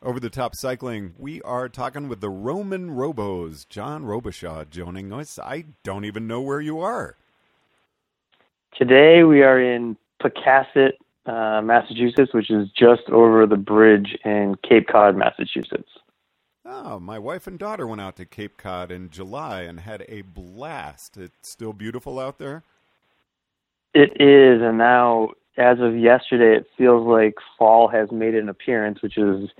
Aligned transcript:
Over 0.00 0.20
the 0.20 0.30
Top 0.30 0.54
Cycling, 0.54 1.14
we 1.18 1.42
are 1.42 1.68
talking 1.68 2.06
with 2.06 2.20
the 2.20 2.30
Roman 2.30 2.90
Robos. 2.90 3.68
John 3.68 4.04
Robichaud 4.04 4.70
joining 4.70 5.12
us. 5.12 5.40
I 5.40 5.64
don't 5.82 6.04
even 6.04 6.28
know 6.28 6.40
where 6.40 6.60
you 6.60 6.78
are. 6.78 7.16
Today 8.76 9.24
we 9.24 9.42
are 9.42 9.60
in 9.60 9.96
Pocasset, 10.22 10.92
uh, 11.26 11.62
Massachusetts, 11.62 12.32
which 12.32 12.48
is 12.48 12.68
just 12.78 13.10
over 13.10 13.44
the 13.44 13.56
bridge 13.56 14.16
in 14.24 14.54
Cape 14.62 14.86
Cod, 14.86 15.16
Massachusetts. 15.16 15.90
Oh, 16.64 17.00
my 17.00 17.18
wife 17.18 17.48
and 17.48 17.58
daughter 17.58 17.84
went 17.84 18.00
out 18.00 18.14
to 18.18 18.24
Cape 18.24 18.56
Cod 18.56 18.92
in 18.92 19.10
July 19.10 19.62
and 19.62 19.80
had 19.80 20.04
a 20.08 20.22
blast. 20.22 21.16
It's 21.16 21.50
still 21.50 21.72
beautiful 21.72 22.20
out 22.20 22.38
there? 22.38 22.62
It 23.94 24.12
is, 24.20 24.62
and 24.62 24.78
now, 24.78 25.30
as 25.56 25.80
of 25.80 25.96
yesterday, 25.98 26.56
it 26.56 26.68
feels 26.78 27.04
like 27.04 27.34
fall 27.58 27.88
has 27.88 28.12
made 28.12 28.36
an 28.36 28.48
appearance, 28.48 29.02
which 29.02 29.18
is 29.18 29.50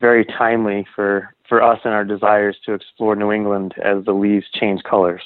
very 0.00 0.24
timely 0.24 0.86
for, 0.94 1.34
for 1.48 1.62
us 1.62 1.78
and 1.84 1.92
our 1.92 2.04
desires 2.04 2.56
to 2.66 2.72
explore 2.72 3.14
New 3.14 3.32
England 3.32 3.74
as 3.84 4.04
the 4.04 4.12
leaves 4.12 4.46
change 4.58 4.82
colors. 4.82 5.22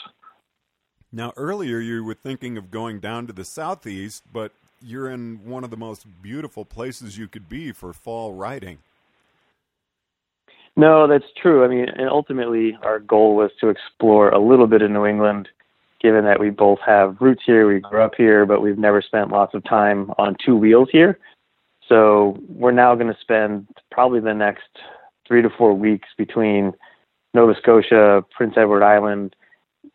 Now, 1.13 1.33
earlier 1.37 1.79
you 1.79 2.03
were 2.05 2.15
thinking 2.15 2.57
of 2.57 2.71
going 2.71 2.99
down 2.99 3.29
to 3.29 3.33
the 3.33 3.45
southeast, 3.45 4.25
but 4.33 4.53
you're 4.83 5.09
in 5.09 5.45
one 5.45 5.65
of 5.65 5.71
the 5.71 5.77
most 5.77 6.07
beautiful 6.23 6.65
places 6.65 7.17
you 7.17 7.29
could 7.29 7.49
be 7.49 7.73
for 7.73 7.93
fall 7.93 8.33
riding. 8.33 8.79
No, 10.77 11.07
that's 11.07 11.25
true. 11.41 11.65
I 11.65 11.69
mean, 11.69 11.89
and 11.89 12.09
ultimately, 12.09 12.77
our 12.83 12.99
goal 12.99 13.37
was 13.37 13.53
to 13.61 13.69
explore 13.69 14.31
a 14.31 14.41
little 14.41 14.67
bit 14.67 14.83
of 14.83 14.91
New 14.91 15.07
England, 15.07 15.49
given 16.01 16.25
that 16.25 16.41
we 16.41 16.51
both 16.51 16.81
have 16.85 17.17
roots 17.21 17.43
here, 17.47 17.69
we 17.69 17.79
grew 17.81 18.03
up 18.03 18.15
here, 18.17 18.45
but 18.45 18.61
we've 18.61 18.77
never 18.77 19.01
spent 19.01 19.31
lots 19.31 19.55
of 19.55 19.63
time 19.65 20.11
on 20.19 20.37
two 20.45 20.57
wheels 20.57 20.89
here. 20.91 21.19
So 21.89 22.39
we're 22.49 22.73
now 22.73 22.95
going 22.95 23.13
to 23.13 23.21
spend 23.21 23.67
probably 23.91 24.21
the 24.21 24.35
next 24.35 24.69
three 25.27 25.43
to 25.43 25.51
four 25.51 25.75
weeks 25.75 26.09
between 26.17 26.73
Nova 27.35 27.55
Scotia, 27.61 28.25
Prince 28.35 28.55
Edward 28.57 28.83
Island, 28.83 29.35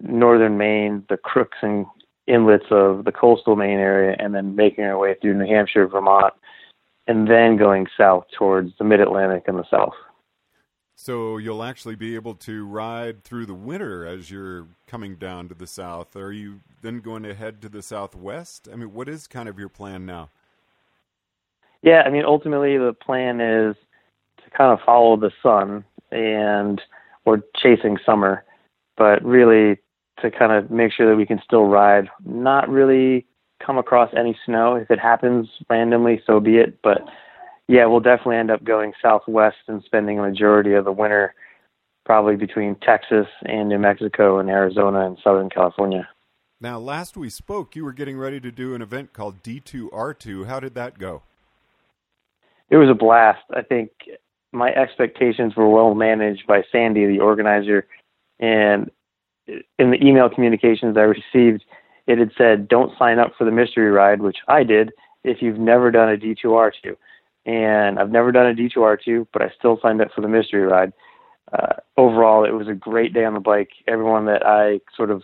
northern 0.02 0.58
Maine, 0.58 1.04
the 1.10 1.18
crooks 1.18 1.58
and 1.62 1.86
inlets 2.28 2.66
of 2.70 3.06
the 3.06 3.12
coastal 3.12 3.56
Maine 3.56 3.80
area, 3.80 4.16
and 4.20 4.36
then 4.36 4.56
making 4.56 4.84
our 4.84 4.98
way 4.98 5.16
through 5.20 5.34
New 5.34 5.48
Hampshire, 5.48 5.88
Vermont, 5.88 6.34
and 7.08 7.28
then 7.28 7.58
going 7.58 7.88
south 7.98 8.26
towards 8.38 8.72
the 8.78 8.84
mid 8.84 9.02
Atlantic 9.02 9.44
and 9.48 9.58
the 9.58 9.66
south. 9.70 9.94
So 10.96 11.38
you'll 11.38 11.64
actually 11.64 11.96
be 11.96 12.16
able 12.16 12.36
to 12.36 12.66
ride 12.66 13.24
through 13.24 13.46
the 13.46 13.54
winter 13.54 14.06
as 14.06 14.30
you're 14.30 14.68
coming 14.86 15.16
down 15.16 15.48
to 15.48 15.56
the 15.56 15.66
south. 15.66 16.16
Are 16.18 16.34
you 16.34 16.60
then 16.82 17.00
going 17.00 17.24
to 17.24 17.34
head 17.34 17.62
to 17.62 17.70
the 17.70 17.82
southwest? 17.82 18.68
I 18.72 18.76
mean, 18.76 18.94
what 18.94 19.08
is 19.08 19.26
kind 19.26 19.48
of 19.48 19.58
your 19.58 19.70
plan 19.70 20.06
now? 20.06 20.30
Yeah, 21.82 22.04
I 22.06 22.10
mean, 22.10 22.24
ultimately 22.26 22.78
the 22.78 22.94
plan 22.94 23.40
is 23.40 23.76
to 24.44 24.58
kind 24.58 24.72
of 24.72 24.80
follow 24.86 25.18
the 25.18 25.32
sun 25.42 25.86
and 26.12 26.82
or 27.26 27.42
chasing 27.56 27.98
summer, 28.06 28.44
but 28.98 29.24
really 29.24 29.80
to 30.22 30.32
kind 30.32 30.52
of 30.52 30.70
make 30.70 30.92
sure 30.92 31.10
that 31.10 31.16
we 31.16 31.26
can 31.26 31.42
still 31.44 31.66
ride, 31.66 32.10
not 32.26 32.70
really 32.70 33.26
come 33.66 33.78
across 33.78 34.12
any 34.18 34.38
snow. 34.46 34.76
If 34.76 34.92
it 34.92 35.00
happens 35.00 35.48
randomly, 35.70 36.22
so 36.26 36.40
be 36.40 36.58
it. 36.58 36.82
But 36.82 37.02
yeah, 37.68 37.86
we'll 37.86 38.00
definitely 38.00 38.38
end 38.38 38.52
up 38.52 38.64
going 38.64 38.94
southwest 39.02 39.58
and 39.68 39.84
spending 39.86 40.20
a 40.20 40.24
majority 40.24 40.74
of 40.74 40.86
the 40.86 40.92
winter 40.92 41.34
probably 42.06 42.36
between 42.36 42.76
Texas 42.82 43.28
and 43.44 43.70
New 43.70 43.78
Mexico 43.78 44.40
and 44.40 44.50
Arizona 44.50 45.06
and 45.06 45.18
Southern 45.24 45.50
California. 45.50 46.08
Now, 46.60 46.80
last 46.80 47.16
we 47.16 47.30
spoke, 47.30 47.76
you 47.76 47.86
were 47.86 47.94
getting 47.94 48.18
ready 48.18 48.40
to 48.40 48.52
do 48.52 48.74
an 48.74 48.82
event 48.82 49.14
called 49.14 49.44
D2R2. 49.44 50.48
How 50.48 50.60
did 50.60 50.74
that 50.74 50.98
go? 50.98 51.22
It 52.70 52.78
was 52.78 52.90
a 52.90 52.94
blast. 52.94 53.44
I 53.56 53.62
think 53.62 53.92
my 54.52 54.72
expectations 54.74 55.56
were 55.56 55.70
well 55.70 55.94
managed 55.94 56.48
by 56.48 56.64
Sandy, 56.72 57.06
the 57.06 57.20
organizer, 57.20 57.88
and 58.40 58.90
in 59.48 59.92
the 59.92 60.04
email 60.04 60.30
communications 60.30 60.98
I 60.98 61.02
received, 61.02 61.66
it 62.08 62.18
had 62.18 62.32
said, 62.38 62.68
"Don't 62.68 62.98
sign 62.98 63.20
up 63.20 63.36
for 63.36 63.46
the 63.46 63.52
mystery 63.52 63.92
ride," 63.92 64.22
which 64.22 64.38
I 64.48 64.64
did. 64.64 64.92
If 65.24 65.42
you've 65.42 65.60
never 65.60 65.92
done 65.92 66.10
a 66.10 66.18
D2R2, 66.18 66.96
and 67.46 68.00
I've 68.00 68.12
never 68.12 68.32
done 68.32 68.48
a 68.48 68.54
D2R2, 68.54 69.28
but 69.34 69.42
I 69.42 69.50
still 69.58 69.80
signed 69.82 70.02
up 70.02 70.12
for 70.14 70.22
the 70.22 70.28
mystery 70.28 70.64
ride. 70.64 70.94
Uh, 71.52 71.74
overall, 71.98 72.46
it 72.46 72.52
was 72.52 72.68
a 72.68 72.74
great 72.74 73.14
day 73.14 73.26
on 73.26 73.34
the 73.34 73.40
bike. 73.40 73.72
Everyone 73.88 74.26
that 74.26 74.46
I 74.46 74.80
sort 74.96 75.10
of 75.10 75.24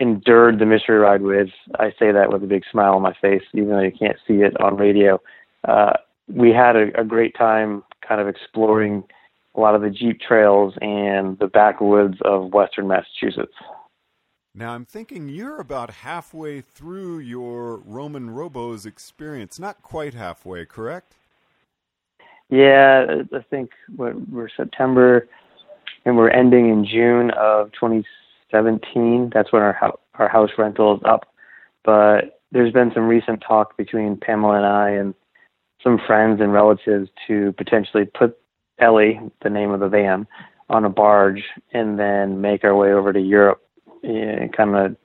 endured 0.00 0.58
the 0.58 0.66
mystery 0.66 0.98
ride 0.98 1.22
with, 1.22 1.48
I 1.78 1.90
say 1.98 2.12
that 2.12 2.30
with 2.32 2.44
a 2.44 2.46
big 2.46 2.64
smile 2.70 2.94
on 2.94 3.02
my 3.02 3.14
face, 3.20 3.42
even 3.52 3.70
though 3.70 3.80
you 3.80 3.92
can't 3.92 4.18
see 4.26 4.42
it 4.42 4.58
on 4.60 4.76
radio. 4.76 5.20
Uh, 5.66 5.94
we 6.28 6.50
had 6.50 6.76
a, 6.76 7.00
a 7.00 7.04
great 7.04 7.34
time 7.36 7.82
kind 8.06 8.20
of 8.20 8.28
exploring 8.28 9.04
a 9.54 9.60
lot 9.60 9.74
of 9.74 9.82
the 9.82 9.90
jeep 9.90 10.20
trails 10.20 10.74
and 10.80 11.38
the 11.38 11.46
backwoods 11.46 12.18
of 12.24 12.52
western 12.52 12.88
Massachusetts. 12.88 13.54
Now 14.54 14.74
I'm 14.74 14.84
thinking 14.84 15.28
you're 15.28 15.60
about 15.60 15.90
halfway 15.90 16.60
through 16.60 17.18
your 17.18 17.76
Roman 17.76 18.30
Robos 18.30 18.86
experience, 18.86 19.58
not 19.58 19.82
quite 19.82 20.14
halfway, 20.14 20.64
correct? 20.64 21.14
Yeah, 22.50 23.22
I 23.32 23.44
think 23.50 23.70
we're 23.96 24.48
September 24.56 25.28
and 26.04 26.16
we're 26.16 26.30
ending 26.30 26.70
in 26.70 26.86
June 26.86 27.30
of 27.32 27.70
2017. 27.72 29.30
That's 29.34 29.52
when 29.52 29.62
our 29.62 29.98
our 30.14 30.28
house 30.28 30.50
rental 30.56 30.96
is 30.96 31.02
up. 31.04 31.26
But 31.84 32.40
there's 32.50 32.72
been 32.72 32.90
some 32.94 33.06
recent 33.06 33.42
talk 33.46 33.76
between 33.76 34.16
Pamela 34.16 34.56
and 34.56 34.66
I 34.66 34.90
and 34.90 35.14
some 35.82 35.98
friends 36.06 36.40
and 36.40 36.52
relatives 36.52 37.08
to 37.26 37.52
potentially 37.56 38.04
put 38.04 38.38
Ellie, 38.78 39.20
the 39.42 39.50
name 39.50 39.70
of 39.70 39.80
the 39.80 39.88
van, 39.88 40.26
on 40.68 40.84
a 40.84 40.90
barge 40.90 41.42
and 41.72 41.98
then 41.98 42.40
make 42.40 42.64
our 42.64 42.76
way 42.76 42.92
over 42.92 43.12
to 43.12 43.20
Europe 43.20 43.62
and 44.02 44.54
kind 44.56 44.76
of 44.76 44.96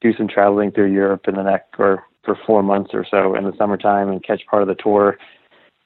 do 0.00 0.12
some 0.16 0.28
traveling 0.28 0.70
through 0.70 0.92
Europe 0.92 1.22
in 1.26 1.34
the 1.34 1.42
next 1.42 1.74
or 1.78 2.04
for 2.24 2.38
four 2.46 2.62
months 2.62 2.90
or 2.92 3.04
so 3.10 3.34
in 3.34 3.44
the 3.44 3.52
summertime 3.58 4.08
and 4.08 4.24
catch 4.24 4.42
part 4.46 4.62
of 4.62 4.68
the 4.68 4.76
tour. 4.76 5.18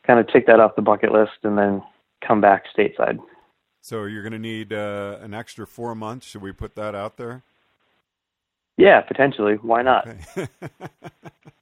Kind 0.06 0.20
of 0.20 0.26
tick 0.28 0.46
that 0.46 0.60
off 0.60 0.76
the 0.76 0.82
bucket 0.82 1.12
list 1.12 1.32
and 1.44 1.56
then 1.56 1.82
come 2.26 2.40
back 2.40 2.64
stateside. 2.76 3.18
So 3.80 4.04
you're 4.04 4.22
going 4.22 4.32
to 4.32 4.38
need 4.38 4.72
uh, 4.72 5.18
an 5.22 5.34
extra 5.34 5.66
four 5.66 5.94
months. 5.94 6.26
Should 6.26 6.42
we 6.42 6.52
put 6.52 6.74
that 6.76 6.94
out 6.94 7.16
there? 7.16 7.42
Yeah, 8.76 9.00
potentially. 9.00 9.54
Why 9.54 9.82
not? 9.82 10.06
Okay. 10.06 10.48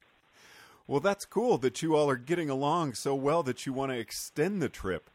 Well, 0.90 0.98
that's 0.98 1.25
cool 1.25 1.56
that 1.58 1.82
you 1.82 1.94
all 1.94 2.10
are 2.10 2.16
getting 2.16 2.50
along 2.50 2.94
so 2.94 3.14
well 3.14 3.44
that 3.44 3.64
you 3.64 3.72
want 3.72 3.92
to 3.92 3.96
extend 3.96 4.60
the 4.60 4.69
trip. 4.69 5.08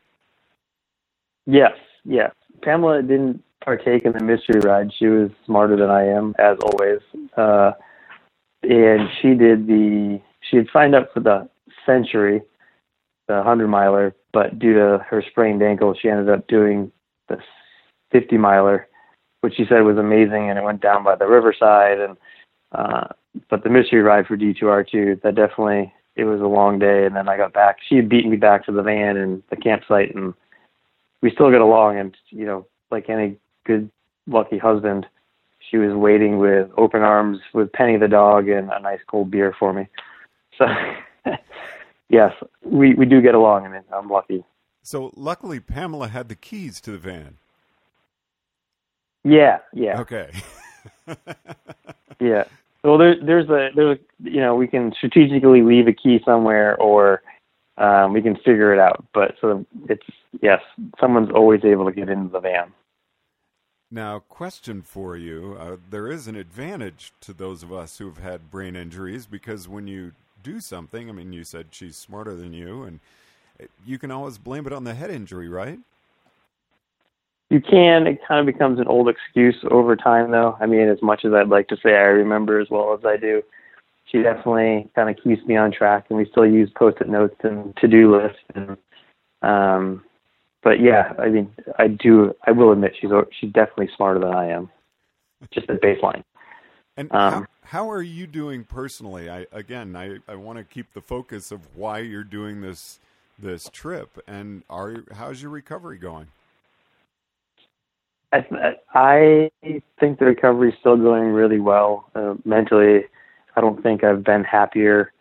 Yes, 1.45 1.73
yes. 2.05 2.31
Pamela 2.61 3.01
didn't 3.01 3.43
partake 3.61 4.05
in 4.05 4.13
the 4.13 4.23
mystery 4.23 4.61
ride. 4.61 4.93
She 4.97 5.07
was 5.07 5.31
smarter 5.45 5.75
than 5.75 5.89
I 5.89 6.05
am, 6.05 6.33
as 6.39 6.57
always. 6.63 7.01
Uh, 7.35 7.73
and 8.63 9.09
she 9.21 9.33
did 9.33 9.67
the, 9.67 10.21
she 10.49 10.55
had 10.55 10.67
signed 10.71 10.95
up 10.95 11.13
for 11.13 11.19
the 11.19 11.49
century, 11.85 12.41
the 13.27 13.33
100 13.33 13.67
miler, 13.67 14.15
but 14.31 14.57
due 14.57 14.75
to 14.75 15.05
her 15.05 15.21
sprained 15.29 15.61
ankle, 15.61 15.93
she 16.01 16.07
ended 16.07 16.29
up 16.29 16.47
doing 16.47 16.89
the 17.27 17.37
50 18.13 18.37
miler, 18.37 18.87
which 19.41 19.55
she 19.57 19.65
said 19.67 19.81
was 19.81 19.97
amazing. 19.97 20.49
And 20.49 20.57
it 20.57 20.63
went 20.63 20.79
down 20.79 21.03
by 21.03 21.17
the 21.17 21.27
riverside. 21.27 21.99
And 21.99 22.17
uh, 22.71 23.07
but 23.49 23.63
the 23.63 23.69
mystery 23.69 24.01
ride 24.01 24.27
for 24.27 24.37
D2R2, 24.37 25.21
that 25.21 25.35
definitely 25.35 25.93
it 26.15 26.23
was 26.23 26.41
a 26.41 26.45
long 26.45 26.79
day. 26.79 27.05
And 27.05 27.15
then 27.15 27.27
I 27.27 27.37
got 27.37 27.53
back. 27.53 27.77
She 27.87 27.95
had 27.95 28.09
beaten 28.09 28.31
me 28.31 28.37
back 28.37 28.65
to 28.65 28.71
the 28.71 28.81
van 28.81 29.17
and 29.17 29.43
the 29.49 29.55
campsite, 29.55 30.13
and 30.15 30.33
we 31.21 31.31
still 31.31 31.51
got 31.51 31.61
along. 31.61 31.99
And 31.99 32.15
you 32.29 32.45
know, 32.45 32.65
like 32.91 33.09
any 33.09 33.37
good 33.65 33.89
lucky 34.27 34.57
husband, 34.57 35.05
she 35.69 35.77
was 35.77 35.95
waiting 35.95 36.37
with 36.37 36.69
open 36.77 37.01
arms 37.01 37.39
with 37.53 37.71
Penny 37.73 37.97
the 37.97 38.07
dog 38.07 38.47
and 38.47 38.69
a 38.71 38.79
nice 38.79 38.99
cold 39.07 39.31
beer 39.31 39.55
for 39.57 39.73
me. 39.73 39.87
So 40.57 40.65
yes, 42.09 42.33
we 42.63 42.93
we 42.93 43.05
do 43.05 43.21
get 43.21 43.35
along, 43.35 43.65
and 43.65 43.83
I'm 43.93 44.09
lucky. 44.09 44.43
So 44.81 45.11
luckily, 45.15 45.59
Pamela 45.59 46.07
had 46.07 46.29
the 46.29 46.35
keys 46.35 46.79
to 46.81 46.91
the 46.91 46.97
van. 46.97 47.37
Yeah, 49.23 49.57
yeah. 49.73 49.99
Okay. 50.01 50.29
yeah. 52.19 52.43
Well, 52.85 52.99
there, 52.99 53.15
there's 53.19 53.49
a 53.49 53.69
there's 53.75 53.97
a, 53.97 54.29
you 54.29 54.39
know 54.39 54.55
we 54.55 54.67
can 54.67 54.93
strategically 54.95 55.63
leave 55.63 55.87
a 55.87 55.93
key 55.93 56.19
somewhere, 56.23 56.77
or 56.77 57.23
um, 57.77 58.13
we 58.13 58.21
can 58.21 58.35
figure 58.35 58.71
it 58.73 58.79
out. 58.79 59.03
But 59.11 59.35
so 59.41 59.65
it's 59.89 60.05
yes, 60.41 60.61
someone's 60.99 61.31
always 61.33 61.65
able 61.65 61.85
to 61.85 61.91
get 61.91 62.09
into 62.09 62.31
the 62.31 62.39
van. 62.39 62.71
Now, 63.89 64.19
question 64.19 64.83
for 64.83 65.17
you: 65.17 65.57
uh, 65.59 65.77
There 65.89 66.11
is 66.11 66.27
an 66.27 66.35
advantage 66.35 67.11
to 67.21 67.33
those 67.33 67.63
of 67.63 67.73
us 67.73 67.97
who've 67.97 68.19
had 68.19 68.51
brain 68.51 68.75
injuries 68.75 69.25
because 69.25 69.67
when 69.67 69.87
you 69.87 70.11
do 70.43 70.59
something, 70.59 71.09
I 71.09 71.11
mean, 71.11 71.33
you 71.33 71.43
said 71.43 71.67
she's 71.71 71.95
smarter 71.95 72.35
than 72.35 72.53
you, 72.53 72.83
and 72.83 72.99
you 73.83 73.97
can 73.97 74.11
always 74.11 74.37
blame 74.37 74.67
it 74.67 74.73
on 74.73 74.83
the 74.83 74.93
head 74.93 75.09
injury, 75.09 75.49
right? 75.49 75.79
You 77.49 77.61
can. 77.61 78.07
It 78.07 78.19
kind 78.27 78.39
of 78.39 78.45
becomes 78.45 78.79
an 78.79 78.87
old 78.87 79.07
excuse 79.07 79.55
over 79.69 79.95
time, 79.95 80.31
though. 80.31 80.57
I 80.59 80.65
mean, 80.65 80.89
as 80.89 81.01
much 81.01 81.25
as 81.25 81.33
I'd 81.33 81.49
like 81.49 81.67
to 81.67 81.77
say 81.77 81.91
I 81.91 82.07
remember 82.07 82.59
as 82.59 82.69
well 82.69 82.93
as 82.97 83.05
I 83.05 83.17
do, 83.17 83.43
she 84.05 84.23
definitely 84.23 84.89
kind 84.95 85.09
of 85.09 85.23
keeps 85.23 85.45
me 85.45 85.55
on 85.55 85.71
track, 85.71 86.05
and 86.09 86.17
we 86.17 86.25
still 86.25 86.45
use 86.45 86.69
post-it 86.75 87.07
notes 87.07 87.35
and 87.43 87.75
to-do 87.77 88.15
lists. 88.15 88.39
And, 88.55 88.77
um, 89.41 90.03
but 90.63 90.79
yeah, 90.79 91.13
I 91.19 91.29
mean, 91.29 91.53
I 91.77 91.87
do. 91.87 92.33
I 92.45 92.51
will 92.51 92.71
admit 92.71 92.95
she's 92.99 93.11
she's 93.39 93.51
definitely 93.51 93.89
smarter 93.95 94.19
than 94.19 94.33
I 94.33 94.47
am. 94.47 94.69
Just 95.51 95.69
at 95.69 95.81
baseline. 95.81 96.23
And 96.97 97.11
um, 97.11 97.33
how, 97.33 97.45
how 97.63 97.91
are 97.91 98.01
you 98.01 98.25
doing 98.25 98.63
personally? 98.63 99.29
I 99.29 99.45
again, 99.51 99.95
I, 99.95 100.17
I 100.27 100.35
want 100.35 100.57
to 100.57 100.63
keep 100.63 100.93
the 100.93 101.01
focus 101.01 101.51
of 101.51 101.75
why 101.75 101.99
you're 101.99 102.23
doing 102.23 102.61
this 102.61 102.99
this 103.37 103.69
trip, 103.71 104.17
and 104.27 104.63
are 104.69 105.03
how's 105.13 105.41
your 105.41 105.51
recovery 105.51 105.97
going? 105.97 106.27
I, 108.35 108.75
I 108.93 109.49
think 109.99 110.19
the 110.19 110.25
recovery 110.25 110.69
is 110.69 110.75
still 110.79 110.97
going 110.97 111.29
really 111.29 111.59
well. 111.59 112.09
Uh, 112.15 112.35
mentally, 112.43 113.05
I 113.55 113.61
don't 113.61 113.81
think 113.81 114.03
I've 114.03 114.23
been 114.23 114.43
happier 114.43 115.11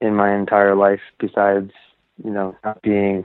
in 0.00 0.14
my 0.14 0.34
entire 0.34 0.74
life. 0.74 1.00
Besides, 1.18 1.70
you 2.22 2.30
know, 2.30 2.56
not 2.64 2.82
being 2.82 3.24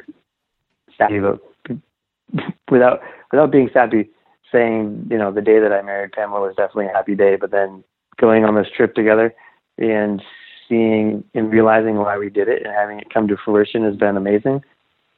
sappy, 0.98 1.20
but 1.20 1.40
without 2.72 3.02
without 3.32 3.52
being 3.52 3.70
sappy, 3.74 4.10
saying 4.52 5.08
you 5.10 5.18
know 5.18 5.32
the 5.32 5.42
day 5.42 5.60
that 5.60 5.74
I 5.74 5.82
married 5.82 6.14
Pamela 6.14 6.42
was 6.42 6.56
definitely 6.56 6.88
a 6.88 6.94
happy 6.94 7.16
day. 7.16 7.36
But 7.36 7.52
then 7.52 7.84
going 8.20 8.46
on 8.46 8.56
this 8.56 8.68
trip 8.76 8.96
together 8.96 9.34
and 9.78 10.22
seeing 10.70 11.24
and 11.34 11.52
realizing 11.52 11.96
why 11.96 12.18
we 12.18 12.30
did 12.30 12.48
it 12.48 12.66
and 12.66 12.74
having 12.74 13.00
it 13.00 13.14
come 13.14 13.28
to 13.28 13.38
fruition 13.44 13.84
has 13.84 13.96
been 13.96 14.18
amazing. 14.18 14.64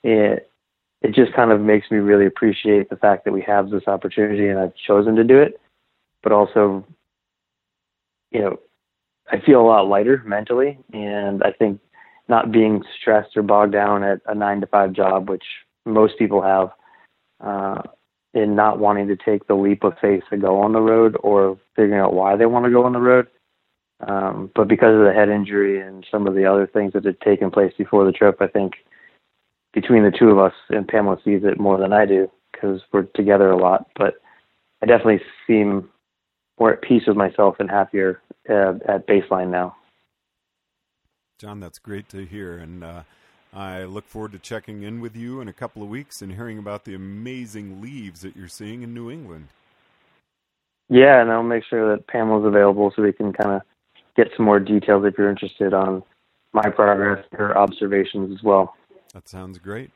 It 0.04 0.50
it 1.02 1.14
just 1.14 1.34
kind 1.34 1.52
of 1.52 1.62
makes 1.62 1.92
me 1.92 1.98
really 1.98 2.26
appreciate 2.26 2.90
the 2.90 2.96
fact 2.96 3.26
that 3.26 3.34
we 3.34 3.42
have 3.42 3.70
this 3.70 3.88
opportunity 3.88 4.48
and 4.48 4.60
I've 4.60 4.76
chosen 4.76 5.16
to 5.16 5.24
do 5.24 5.40
it. 5.40 5.60
But 6.24 6.32
also, 6.32 6.86
you 8.32 8.42
know, 8.42 8.58
I 9.32 9.40
feel 9.40 9.62
a 9.62 9.68
lot 9.68 9.88
lighter 9.88 10.24
mentally, 10.26 10.80
and 10.94 11.44
I 11.44 11.52
think 11.52 11.80
not 12.28 12.52
being 12.52 12.84
stressed 13.00 13.36
or 13.38 13.44
bogged 13.44 13.74
down 13.74 14.04
at 14.04 14.22
a 14.26 14.34
nine 14.34 14.62
to 14.62 14.68
five 14.68 14.94
job, 14.94 15.30
which 15.30 15.44
most 15.86 16.18
people 16.18 16.42
have, 16.42 16.72
uh, 17.40 17.82
in 18.34 18.56
not 18.56 18.80
wanting 18.80 19.08
to 19.08 19.16
take 19.16 19.48
the 19.48 19.56
leap 19.56 19.84
of 19.84 19.94
faith 20.00 20.24
to 20.30 20.38
go 20.38 20.60
on 20.62 20.74
the 20.74 20.82
road 20.82 21.18
or 21.22 21.58
figuring 21.76 22.00
out 22.00 22.14
why 22.14 22.36
they 22.36 22.46
want 22.46 22.66
to 22.66 22.72
go 22.72 22.84
on 22.84 22.94
the 22.94 23.00
road. 23.00 23.28
Um, 24.08 24.52
but 24.56 24.68
because 24.68 24.94
of 24.94 25.06
the 25.06 25.14
head 25.14 25.30
injury 25.30 25.82
and 25.82 26.06
some 26.12 26.28
of 26.28 26.36
the 26.36 26.46
other 26.46 26.68
things 26.68 26.94
that 26.94 27.06
had 27.06 27.20
taken 27.22 27.50
place 27.50 27.74
before 27.78 28.06
the 28.06 28.12
trip, 28.12 28.38
I 28.42 28.48
think 28.48 28.74
between 29.74 30.04
the 30.04 30.12
two 30.12 30.30
of 30.30 30.40
us, 30.40 30.54
and 30.70 30.88
Pamela 30.88 31.18
sees 31.24 31.42
it 31.44 31.60
more 31.60 31.78
than 31.78 31.94
I 31.94 32.06
do 32.06 32.30
because 32.52 32.82
we're 32.92 33.04
together 33.04 33.52
a 33.52 33.58
lot. 33.58 33.88
But 33.96 34.16
I 34.82 34.86
definitely 34.86 35.22
seem 35.46 35.90
more 36.60 36.74
at 36.74 36.82
peace 36.82 37.04
with 37.08 37.18
myself 37.18 37.58
and 37.60 37.70
happier 37.70 38.22
uh, 38.50 38.74
at 38.88 39.08
baseline 39.08 39.50
now. 39.50 39.76
John, 41.40 41.60
that's 41.60 41.78
great 41.78 42.10
to 42.10 42.26
hear, 42.26 42.58
and 42.58 42.84
uh, 42.84 43.04
I 43.54 43.84
look 43.84 44.08
forward 44.08 44.32
to 44.32 44.40
checking 44.40 44.82
in 44.82 45.02
with 45.02 45.16
you 45.16 45.40
in 45.40 45.48
a 45.48 45.54
couple 45.54 45.84
of 45.84 45.90
weeks 45.90 46.22
and 46.22 46.34
hearing 46.34 46.58
about 46.58 46.86
the 46.86 46.96
amazing 46.96 47.82
leaves 47.82 48.22
that 48.22 48.36
you're 48.36 48.48
seeing 48.48 48.82
in 48.82 48.94
New 48.94 49.12
England. 49.12 49.50
Yeah, 50.90 51.22
and 51.22 51.32
I'll 51.32 51.44
make 51.44 51.64
sure 51.70 51.96
that 51.96 52.08
Pamela's 52.08 52.46
available 52.46 52.92
so 52.96 53.04
we 53.04 53.14
can 53.14 53.34
kind 53.34 53.52
of 53.52 53.62
get 54.16 54.30
some 54.36 54.46
more 54.46 54.60
details 54.60 55.06
if 55.06 55.16
you're 55.18 55.30
interested 55.30 55.74
on 55.74 56.02
my 56.54 56.70
progress, 56.70 57.24
her 57.34 57.58
observations 57.58 58.36
as 58.36 58.44
well. 58.44 58.74
That 59.18 59.28
sounds 59.28 59.58
great. 59.58 59.90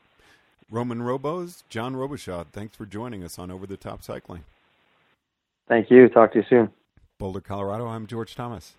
Roman 0.72 1.02
Robos, 1.02 1.62
John 1.70 1.94
Robichaud, 1.94 2.48
thanks 2.54 2.76
for 2.76 2.88
joining 2.88 3.24
us 3.24 3.38
on 3.38 3.52
Over 3.52 3.68
the 3.68 3.78
Top 3.78 4.02
Cycling. 4.02 4.46
Thank 5.68 5.92
you. 5.92 6.10
Talk 6.10 6.34
to 6.34 6.40
you 6.40 6.46
soon. 6.50 6.72
Boulder, 7.20 7.40
Colorado, 7.40 7.86
I'm 7.86 8.08
George 8.08 8.34
Thomas. 8.34 8.74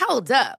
Hold 0.00 0.30
up. 0.32 0.58